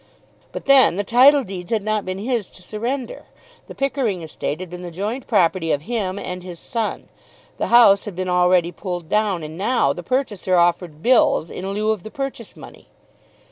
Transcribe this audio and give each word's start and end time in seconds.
But 0.51 0.65
then 0.65 0.95
the 0.95 1.03
title 1.03 1.43
deeds 1.43 1.69
had 1.69 1.83
not 1.83 2.05
been 2.05 2.17
his 2.17 2.47
to 2.47 2.63
surrender. 2.63 3.25
The 3.67 3.75
Pickering 3.75 4.23
estate 4.23 4.59
had 4.59 4.67
been 4.71 4.81
the 4.81 4.89
joint 4.89 5.27
property 5.27 5.71
of 5.71 5.83
him 5.83 6.17
and 6.17 6.41
his 6.41 6.57
son. 6.57 7.07
The 7.59 7.67
house 7.67 8.05
had 8.05 8.15
been 8.15 8.27
already 8.27 8.71
pulled 8.71 9.09
down, 9.09 9.43
and 9.43 9.59
now 9.59 9.93
the 9.93 10.01
purchaser 10.01 10.55
offered 10.55 11.03
bills 11.03 11.51
in 11.51 11.69
lieu 11.69 11.91
of 11.91 12.01
the 12.01 12.09
purchase 12.09 12.57
money! 12.57 12.87